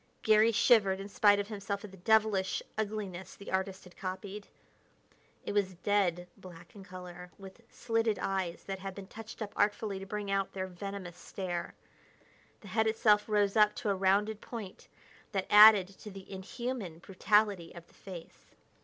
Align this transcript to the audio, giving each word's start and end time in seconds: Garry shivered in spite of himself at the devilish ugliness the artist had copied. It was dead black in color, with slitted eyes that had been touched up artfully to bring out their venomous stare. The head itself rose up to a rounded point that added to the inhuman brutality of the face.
Garry 0.23 0.51
shivered 0.51 0.99
in 0.99 1.07
spite 1.07 1.37
of 1.39 1.47
himself 1.49 1.83
at 1.85 1.91
the 1.91 1.97
devilish 1.97 2.63
ugliness 2.75 3.35
the 3.35 3.51
artist 3.51 3.83
had 3.83 3.95
copied. 3.95 4.47
It 5.45 5.53
was 5.53 5.75
dead 5.75 6.27
black 6.37 6.73
in 6.75 6.83
color, 6.83 7.29
with 7.37 7.61
slitted 7.69 8.17
eyes 8.17 8.63
that 8.63 8.79
had 8.79 8.95
been 8.95 9.05
touched 9.05 9.43
up 9.43 9.53
artfully 9.55 9.99
to 9.99 10.07
bring 10.07 10.31
out 10.31 10.53
their 10.53 10.65
venomous 10.65 11.19
stare. 11.19 11.75
The 12.61 12.67
head 12.69 12.87
itself 12.87 13.29
rose 13.29 13.55
up 13.55 13.75
to 13.75 13.91
a 13.91 13.95
rounded 13.95 14.41
point 14.41 14.87
that 15.33 15.45
added 15.51 15.87
to 15.99 16.09
the 16.09 16.31
inhuman 16.31 16.97
brutality 16.97 17.71
of 17.75 17.85
the 17.85 17.93
face. 17.93 18.55